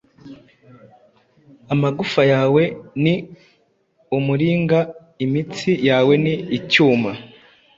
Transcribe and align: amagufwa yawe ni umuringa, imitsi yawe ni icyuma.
amagufwa 1.73 2.21
yawe 2.33 2.63
ni 3.03 3.15
umuringa, 4.17 4.79
imitsi 5.25 5.71
yawe 5.87 6.13
ni 6.23 6.33
icyuma. 6.57 7.11